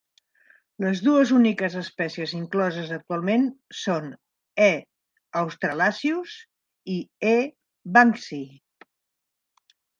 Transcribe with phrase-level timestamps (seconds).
[0.85, 3.45] Les dues úniques espècies incloses actualment
[3.81, 4.09] són
[4.69, 4.71] "E.
[5.43, 6.35] australasius"
[6.97, 6.99] i
[7.37, 7.39] "E.
[8.01, 8.45] banksii".